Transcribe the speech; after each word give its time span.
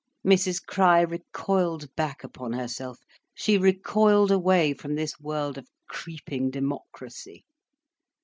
Mrs 0.25 0.65
Crich 0.65 1.07
recoiled 1.11 1.95
back 1.95 2.23
upon 2.23 2.53
herself, 2.53 2.97
she 3.35 3.55
recoiled 3.59 4.31
away 4.31 4.73
from 4.73 4.95
this 4.95 5.19
world 5.19 5.59
of 5.59 5.69
creeping 5.87 6.49
democracy. 6.49 7.45